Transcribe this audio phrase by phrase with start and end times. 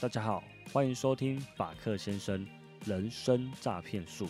[0.00, 0.42] 大家好，
[0.72, 2.46] 欢迎收听法克先生
[2.86, 4.26] 人生诈骗术。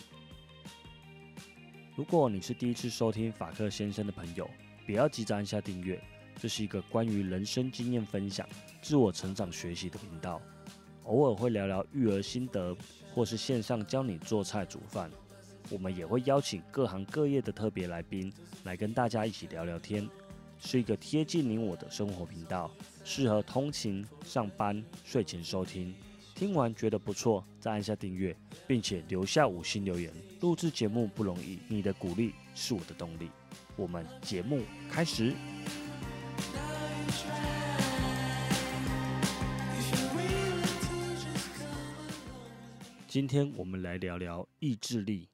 [1.95, 4.49] 如果你是第一次收听法克先生的朋友，
[4.85, 5.97] 不要急着按下订阅。
[6.35, 8.45] 这是一个关于人生经验分享、
[8.81, 10.41] 自我成长学习的频道，
[11.05, 12.75] 偶尔会聊聊育儿心得，
[13.13, 15.09] 或是线上教你做菜煮饭。
[15.69, 18.29] 我们也会邀请各行各业的特别来宾
[18.65, 20.05] 来跟大家一起聊聊天，
[20.61, 22.71] 是一个贴近你我的生活频道。
[23.03, 25.93] 适合通勤、上班、睡前收听。
[26.35, 28.35] 听完觉得不错，再按下订阅，
[28.67, 30.13] 并且留下五星留言。
[30.39, 33.29] 录制节目不容易，你的鼓励是我的动力。
[33.75, 35.33] 我们节目开始。
[43.07, 45.27] 今天我们来聊聊意志力。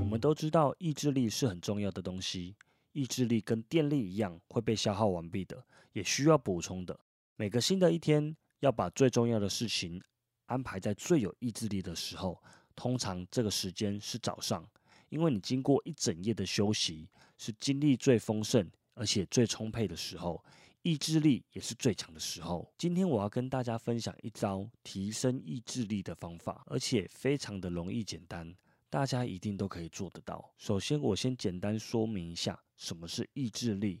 [0.00, 2.56] 我们都知道，意志力是很重要的东西。
[2.94, 6.98] 意志力跟电力一样会被消耗完毕的，也需要补充的。
[7.36, 10.00] 每个新的一天，要把最重要的事情
[10.46, 12.42] 安排在最有意志力的时候。
[12.76, 14.68] 通常这个时间是早上，
[15.08, 20.44] 因为你经过一整夜的休息，是精力最丰盛而且最充沛的时候，
[20.82, 22.72] 意志力也是最强的时候。
[22.76, 28.54] 今天我要跟大家分享一招提升意志力的方法，而且非常的容易简单。
[28.94, 30.54] 大家一定都可以做得到。
[30.56, 34.00] 首先，我先简单说明一下什么是意志力。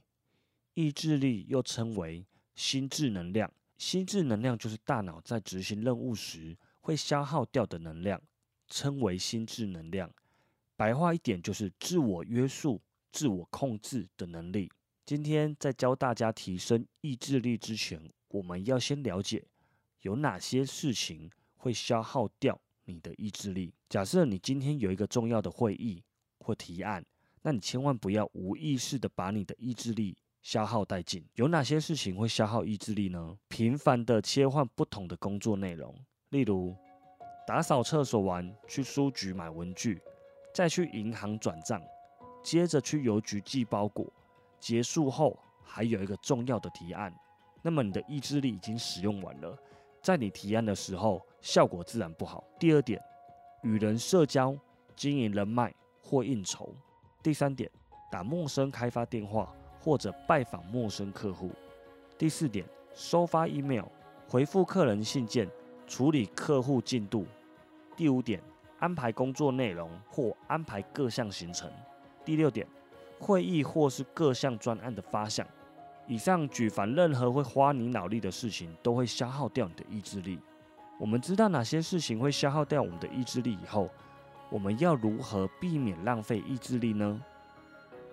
[0.74, 8.22] 意志力又称为心智能量，心智能量就是大脑在执行任务时会消耗掉的能量，
[8.68, 10.08] 称为心智能量。
[10.76, 14.70] 白话一点就是自我约束、自我控制的能力。
[15.04, 19.44] 今天在教大家提升意志力之前，我们要先了解
[20.02, 22.60] 有哪些事情会消耗掉。
[22.84, 23.72] 你的意志力。
[23.88, 26.02] 假设你今天有一个重要的会议
[26.38, 27.04] 或提案，
[27.42, 31.24] 那你千万不要无意识的把你的意志力消耗殆尽。
[31.34, 33.36] 有哪些事情会消耗意志力呢？
[33.48, 35.94] 频繁的切换不同的工作内容，
[36.30, 36.76] 例如
[37.46, 40.00] 打扫厕所完去书局买文具，
[40.54, 41.82] 再去银行转账，
[42.42, 44.10] 接着去邮局寄包裹，
[44.58, 47.14] 结束后还有一个重要的提案，
[47.62, 49.58] 那么你的意志力已经使用完了。
[50.04, 52.44] 在你提案的时候，效果自然不好。
[52.58, 53.02] 第二点，
[53.62, 54.54] 与人社交、
[54.94, 56.68] 经营人脉或应酬。
[57.22, 57.70] 第三点，
[58.12, 59.50] 打陌生开发电话
[59.80, 61.50] 或者拜访陌生客户。
[62.18, 63.86] 第四点，收发 email、
[64.28, 65.48] 回复客人信件、
[65.86, 67.24] 处理客户进度。
[67.96, 68.38] 第五点，
[68.80, 71.72] 安排工作内容或安排各项行程。
[72.26, 72.66] 第六点，
[73.18, 75.48] 会议或是各项专案的发项。
[76.06, 80.38] 以上举凡任何会花你脑力的事情，都会消耗掉你的意志力。
[81.00, 83.88] 我们知道哪些事情会消耗掉我们的意志力以后，
[84.50, 87.20] 我们要如何避免浪费意志力呢？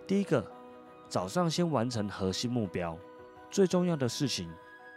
[0.08, 0.46] 第一个，
[1.10, 2.98] 早上先完成核心目标，
[3.50, 4.50] 最重要的事情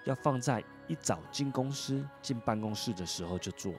[0.05, 3.72] 要放在一早进公司、进办公室的时候就做，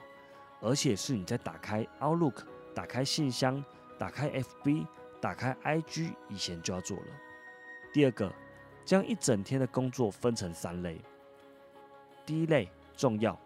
[0.60, 2.44] 而且是你在打开 Outlook、
[2.74, 3.64] 打开信箱、
[3.98, 4.86] 打开 FB、
[5.20, 7.06] 打开 IG 以前就要做了。
[7.94, 8.30] 第二个。
[8.86, 10.98] 将一整天的工作分成三类：
[12.24, 13.36] 第一类重要，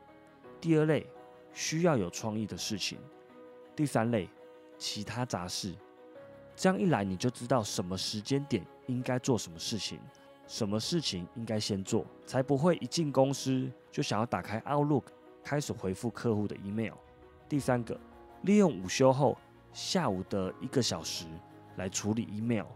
[0.60, 1.06] 第二类
[1.54, 2.98] 需要有创意的事情，
[3.74, 4.28] 第三类
[4.76, 5.74] 其他杂事。
[6.54, 9.98] 这样一来，你就知道什么时间点应该做什么事情，
[10.46, 15.04] 什么事情应该先做，才不会一进公司就想要打开 Outlook
[15.42, 16.92] 开始回复客户的 email。
[17.48, 17.98] 第三个，
[18.42, 19.38] 利用午休后
[19.72, 21.24] 下午的一个小时
[21.76, 22.66] 来处理 email，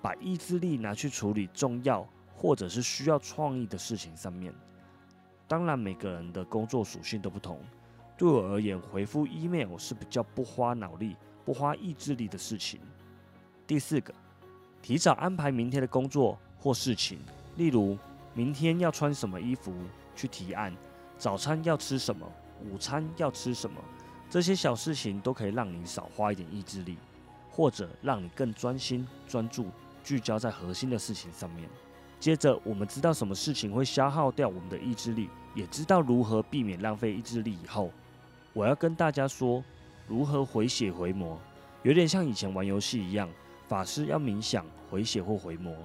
[0.00, 2.08] 把意志力拿去处理重要。
[2.36, 4.52] 或者是需要创意的事情上面，
[5.48, 7.60] 当然每个人的工作属性都不同。
[8.16, 12.80] 对我而言，回复 email 是比较不花脑力、不花意志力的事情。
[13.66, 14.14] 第四个，
[14.82, 17.18] 提早安排明天的工作或事情，
[17.56, 17.98] 例如
[18.34, 19.72] 明天要穿什么衣服
[20.14, 20.72] 去提案，
[21.18, 22.30] 早餐要吃什么，
[22.64, 23.80] 午餐要吃什么，
[24.28, 26.98] 这些小事情都可以让你少花一点意志力，
[27.50, 29.66] 或者让你更专心、专注、
[30.04, 31.68] 聚焦在核心的事情上面。
[32.24, 37.52] 接着，我们知道什么事情会消耗掉我们的意志力，也知道如何避免浪费意志力。
[37.62, 37.90] 以后，
[38.54, 39.62] 我要跟大家说
[40.08, 41.38] 如何回血回魔，
[41.82, 43.28] 有点像以前玩游戏一样，
[43.68, 45.76] 法师要冥想回血或回魔。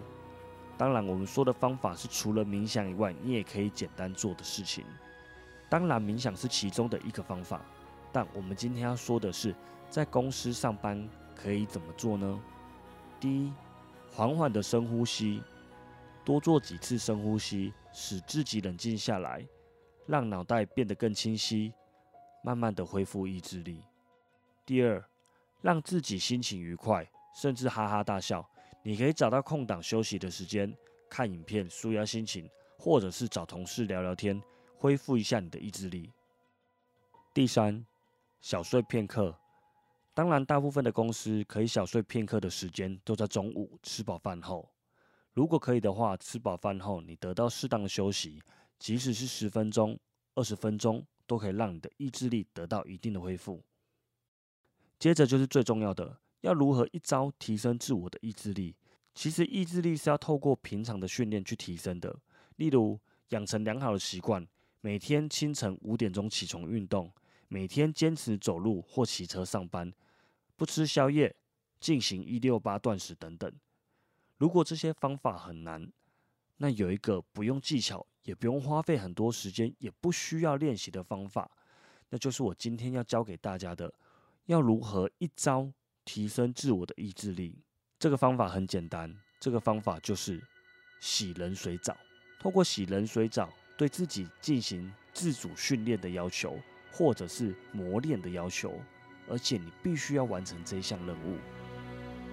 [0.78, 4.86] 当然，我们说的方法是除了冥想以外，你也可以简单做的事情。
[5.68, 7.60] 当然，冥想是其中的一个方法，
[8.14, 9.54] 但我们今天要说的是，
[9.90, 12.40] 在公司上班可以怎么做呢？
[13.20, 13.52] 第一，
[14.10, 15.44] 缓缓的深呼吸。
[16.30, 19.44] 多做几次深呼吸，使自己冷静下来，
[20.06, 21.74] 让脑袋变得更清晰，
[22.44, 23.82] 慢慢的恢复意志力。
[24.64, 25.04] 第二，
[25.60, 27.04] 让自己心情愉快，
[27.34, 28.48] 甚至哈哈大笑。
[28.84, 30.72] 你可以找到空档休息的时间，
[31.10, 32.48] 看影片舒压心情，
[32.78, 34.40] 或者是找同事聊聊天，
[34.78, 36.14] 恢复一下你的意志力。
[37.34, 37.84] 第三，
[38.40, 39.36] 小睡片刻。
[40.14, 44.70] 当然，大部分的公司可以小睡片刻的时间都在中午吃饱饭后。
[45.34, 48.42] 如果可以的话，吃饱饭后你得到适当的休息，
[48.78, 49.98] 即使是十分钟、
[50.36, 53.64] 二十分钟，都可以让你的意志力得到一定的恢复。
[54.98, 58.76] 接着就是最重要的，要如何一招提升自我的意志力？
[59.14, 62.20] 其实意志力是要透过平常的训练去提升的。
[62.58, 63.00] 例如，
[63.30, 64.46] 养成良好的习惯，
[64.82, 67.12] 每天清晨五点钟起床运动，
[67.48, 69.94] 每天坚持走路或骑车上班，
[70.56, 71.36] 不吃宵夜，
[71.80, 73.52] 进行一六八断食等等。
[74.40, 75.92] 如果这些方法很难，
[76.58, 81.52] 那有一个不用技巧，也不用花费很多时间，也不需要练习的方法，
[82.10, 83.94] 那就是我今天要教给大家的，
[84.46, 85.70] 要如何一招
[86.06, 87.62] 提升自我的意志力。
[88.00, 90.42] 这个方法很简单，这个方法就是
[91.02, 91.96] 洗冷水澡。
[92.40, 96.58] 透过洗冷水澡，对自己进行自主训练的要求，
[96.94, 98.74] 或者是磨练的要求，
[99.28, 101.38] 而且你必须要完成这项任务。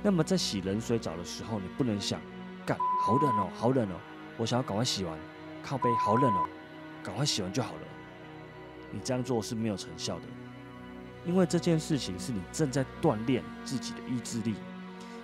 [0.07, 2.21] 那么在洗冷水澡的时候，你不能想，
[2.65, 3.97] 干好冷哦，好冷哦，
[4.37, 5.19] 我想要赶快洗完，
[5.65, 6.49] 靠背好冷哦，
[7.03, 7.81] 赶快洗完就好了。
[8.93, 10.23] 你这样做是没有成效的，
[11.25, 14.55] 因为这件事情是你正在锻炼自己的意志力。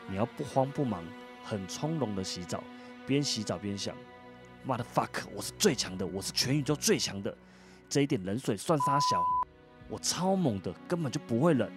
[0.08, 1.00] 你要不慌不忙，
[1.44, 2.64] 很从容的洗澡，
[3.06, 3.94] 边洗澡边想。
[4.64, 5.22] 妈的 fuck！
[5.32, 7.32] 我是最强的，我是全宇宙最强的。
[7.88, 9.24] 这一点冷水算啥小？
[9.88, 11.70] 我超猛的，根本就不会冷。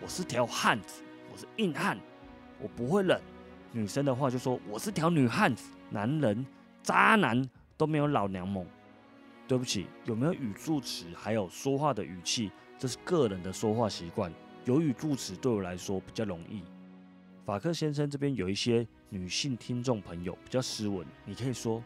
[0.00, 1.98] 我是条汉子，我是硬汉，
[2.60, 3.20] 我不会冷。
[3.72, 6.44] 女生的话就说我是条女汉子，男人
[6.82, 7.42] 渣男
[7.76, 8.66] 都没有老娘猛。
[9.46, 11.06] 对不起，有没有语助词？
[11.14, 14.32] 还有说话的语气，这是个人的说话习惯。
[14.64, 16.62] 有语助词对我来说比较容易。
[17.44, 21.82] 法克先生这边有一些女性听众朋友比较斯文，你可以说。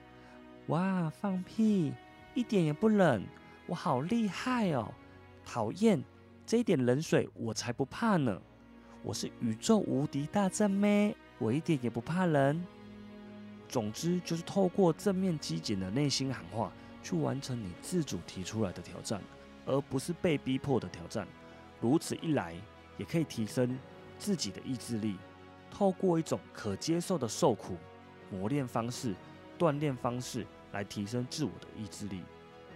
[0.68, 1.92] 哇，放屁，
[2.34, 3.22] 一点也不冷，
[3.66, 4.92] 我好厉害哦！
[5.44, 6.02] 讨厌，
[6.46, 8.40] 这一点冷水我才不怕呢！
[9.04, 12.64] 我是宇宙无敌大正妹，我一点也不怕人。
[13.68, 16.72] 总之，就是透过正面积极的内心喊话，
[17.02, 19.20] 去完成你自主提出来的挑战，
[19.66, 21.28] 而不是被逼迫的挑战。
[21.82, 22.54] 如此一来，
[22.96, 23.78] 也可以提升
[24.18, 25.16] 自己的意志力，
[25.70, 27.76] 透过一种可接受的受苦
[28.30, 29.14] 磨练方式。
[29.58, 32.22] 锻炼方式来提升自我的意志力。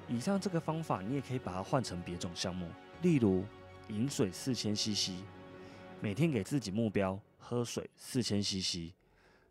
[0.06, 2.68] 以上这个方法，你也可以把它换成别种项目，
[3.00, 3.44] 例如
[3.88, 5.12] 饮水四千 CC，
[6.00, 8.92] 每天给自己目标喝水四千 CC。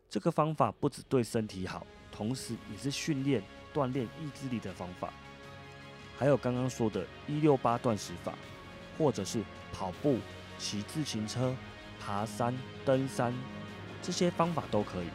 [0.08, 3.42] 这个方法不只对身体好，同时也是训练
[3.74, 5.12] 锻炼意志力的方法。
[6.16, 8.34] 还有刚刚说的一六八断食法，
[8.96, 9.42] 或者是
[9.74, 10.18] 跑步、
[10.58, 11.54] 骑自行车、
[12.00, 13.34] 爬山、登山，
[14.00, 15.08] 这些方法都可以。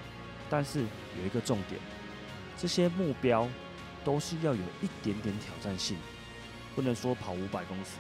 [0.52, 0.82] 但是
[1.20, 1.82] 有一个重点。
[2.56, 3.50] 这些目标
[4.06, 5.98] 都是要有一点点挑战性，
[6.76, 7.98] 不能说跑五百公尺，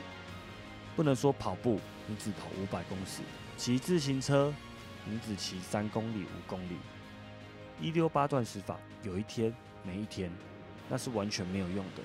[0.95, 3.21] 不能说跑步你只跑五百公尺，
[3.57, 4.53] 骑自行车
[5.05, 6.75] 你只骑三公里、五公里。
[7.81, 9.53] 一六八段食法有一天
[9.83, 10.31] 没一天，
[10.89, 12.03] 那是完全没有用的，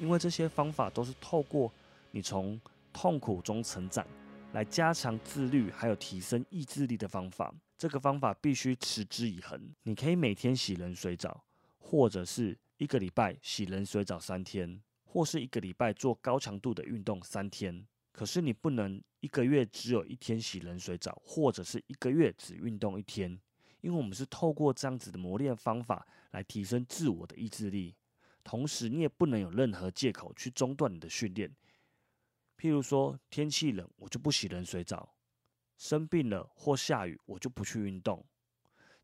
[0.00, 1.72] 因为这些方法都是透过
[2.10, 2.60] 你从
[2.92, 4.06] 痛苦中成长，
[4.52, 7.54] 来加强自律还有提升意志力的方法。
[7.76, 11.44] 这个方法必须持之以恒，你可以每天洗冷水澡。
[11.86, 17.86] 或者是一个礼拜洗冷水澡三天，或是一个礼拜做高强度的运动三天。
[18.14, 23.36] 可是你不能一个月只有一天洗冷水澡，或者是一个月只运动一天，
[23.80, 27.96] 因为我们是透过这样子的磨练方法来提升自我的意志力。
[28.44, 31.52] 同时，你也不能有任何借口去中断你的训练。
[32.56, 35.16] 譬如说天气冷，我就不洗冷水澡；
[35.76, 38.24] 生病了或下雨，我就不去运动。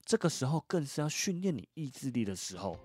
[0.05, 2.79] 这个时候更是要训练你意志力的时候。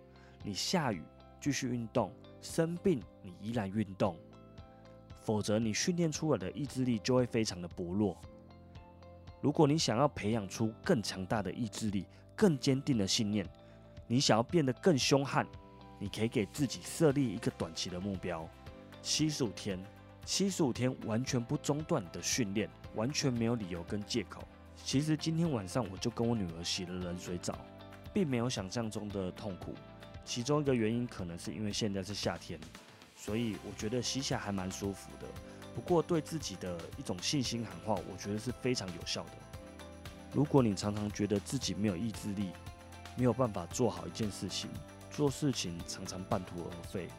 [0.43, 1.03] 你下雨
[1.39, 4.19] 继续运动，生病你依然运动，
[5.25, 8.15] 否则你训练出来的意志力就会非常的薄弱。
[9.41, 12.05] 如果你想要培养出更强大的意志力、
[12.35, 13.45] 更坚定的信念，
[14.07, 15.45] 你想要变得更凶悍，
[15.99, 18.47] 你可以给自己设立一个短期的目标：
[19.01, 19.83] 七十五天，
[20.23, 24.43] 七十五天完全不中断的训练，完全没有理由跟借口。
[24.83, 27.57] 其实今天晚上我就跟我女儿洗了冷水澡，
[28.13, 29.73] 并没有想象中的痛苦。
[30.23, 32.59] 其中一个原因可能是因为现在是夏天，
[33.25, 35.25] 所以我觉得洗起来还蛮舒服的。
[35.73, 39.31] 不过对自己的一种信心喊话，我觉得是非常有效的。
[40.31, 42.51] 如果你常常觉得自己没有意志力，
[43.17, 44.69] 没有办法做好一件事情，
[45.09, 47.09] 做事情常常半途而废，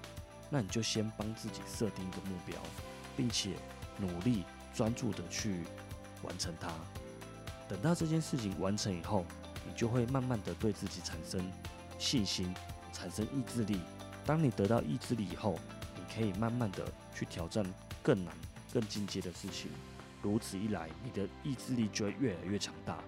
[0.48, 2.56] 那你就先帮自己设定一个目标，
[3.16, 3.56] 并且
[3.98, 5.64] 努力专注的去
[6.22, 6.68] 完成它。
[7.68, 9.24] 等到这件事情完成以后，
[9.66, 11.44] 你就会慢慢的对自己产生
[11.98, 12.54] 信心，
[12.92, 13.80] 产生意志力。
[14.24, 15.58] 当你得到意志力以后，
[16.16, 17.62] 可以慢慢的去挑战
[18.02, 18.34] 更难、
[18.72, 19.70] 更进阶的事情。
[20.22, 23.04] 如此一来，你的意志力就会越来越强大。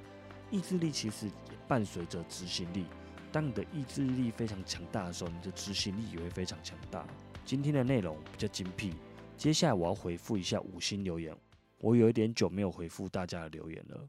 [0.50, 1.32] 意志力其实也
[1.66, 2.84] 伴随着执行力。
[3.32, 7.06] 当你的意志力非常强大的时候，你的执行力也会非常强大。
[7.46, 8.94] 今天的内容比较精辟，
[9.38, 11.34] 接下来我要回复一下五星留言。
[11.78, 14.06] 我有一点久没有回复大家的留言了，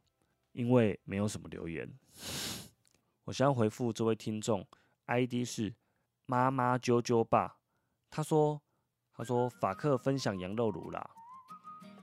[0.52, 1.90] 因为没有什么留言。
[3.24, 4.66] 我先回复这位听众
[5.06, 5.74] ，ID 是
[6.26, 7.58] 妈妈啾啾爸，
[8.10, 8.62] 他说
[9.20, 11.10] ：“他说法克分享羊肉炉啦。”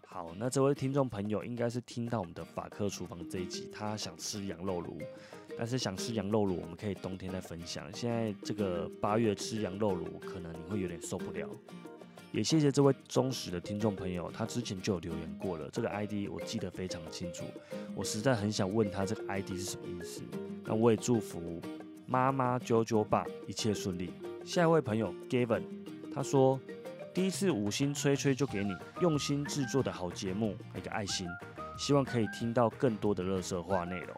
[0.06, 4.98] 好，那这位听众朋友应该是听到我们的法克厨房这一集，他想吃羊肉炉，
[5.56, 7.90] 但是想吃羊肉炉，我们可以冬天再分享。
[7.94, 11.48] 现在这个八月吃羊肉炉，可能你会有点受不了。
[12.32, 17.44] 也谢谢这位忠实的听众朋友，他之前就有留言过了，这个 ID 我记得非常清楚。
[17.94, 20.22] 我实在很想问他这个 ID 是什么意思。
[20.64, 21.62] 那我也祝福
[22.06, 24.12] 妈妈啾啾爸一切顺利。
[24.44, 25.62] 下一位朋友 Gavin，
[26.14, 26.60] 他说。
[27.16, 31.26] 第一次五星吹吹就给你用心制作的好节目一个爱心，
[31.78, 34.14] 希望可以听到更多的乐色话内容。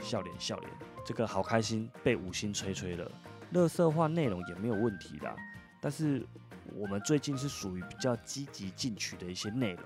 [0.00, 0.72] 笑脸笑脸，
[1.04, 3.06] 这个好开心被五星吹吹了。
[3.50, 5.30] 乐色话内容也没有问题的，
[5.78, 6.26] 但是
[6.74, 9.82] 我们最近是属于比较积极进取的一些内容。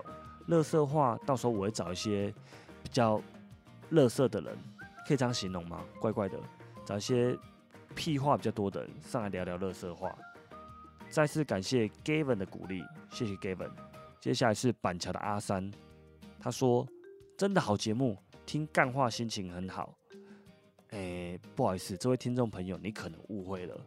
[0.46, 2.32] 乐色话到时候我会找一些
[2.80, 3.20] 比较
[3.90, 4.56] 乐色的人，
[5.04, 5.80] 可以这样形容吗？
[5.98, 6.38] 怪怪的，
[6.84, 7.36] 找一些
[7.96, 10.16] 屁话比较多的人上来聊聊乐色话。
[11.12, 13.70] 再次感谢 Gavin 的鼓励，谢谢 Gavin。
[14.18, 15.70] 接下来是板桥的阿三，
[16.40, 16.88] 他说
[17.36, 18.16] ：“真的好节目，
[18.46, 19.94] 听干话心情很好。”
[20.88, 23.78] 哎，不好意思，这位听众朋友，你可能误会了，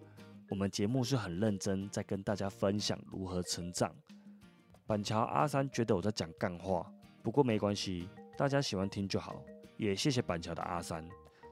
[0.51, 3.91] 我们节目是很认真在跟大家分享如何成长。
[4.85, 6.85] 板桥阿三觉得我在讲干话，
[7.23, 9.41] 不过没关系，大家喜欢听就好。
[9.77, 11.03] 也谢谢板桥的阿三，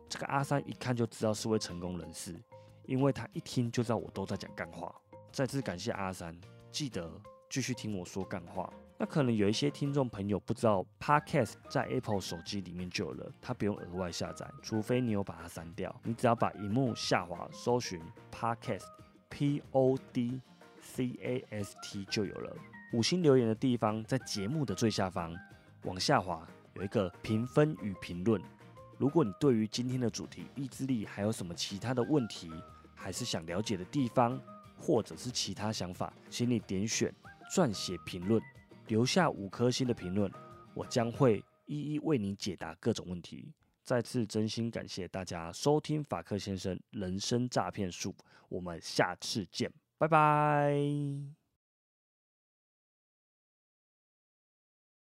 [0.07, 2.39] 这个阿三一看就知道是位成功人士，
[2.85, 4.93] 因为他一听就知道我都在讲干话。
[5.33, 6.39] 再次感谢阿三，
[6.71, 7.11] 记得
[7.49, 8.71] 继续听我说干话。
[8.99, 15.93] 那可能有一些听众朋友不知道，Podcast 在 Apple 手机里面就有了，它不用额外下载，除非你有把它删掉。
[16.03, 17.99] 你只要把荧幕下滑，搜寻
[18.31, 20.39] Podcast，P O D
[20.79, 22.55] C A S T 就有了。
[22.93, 25.35] 五星留言的地方在节目的最下方，
[25.85, 28.39] 往下滑有一个评分与评论。
[28.99, 32.51] 如果你对于今天的主题意志力还有什么其他的问题，
[32.93, 34.39] 还是想了解的地方？
[34.85, 37.09] 或者是其他想法，请你点选
[37.55, 38.41] 撰写评论，
[38.87, 40.29] 留下五颗星的评论，
[40.73, 43.49] 我将会一一为你解答各种问题。
[43.81, 48.13] 再次真心感谢大家收听法克先生人生诈骗术，
[48.49, 51.42] 我们下次见，拜拜。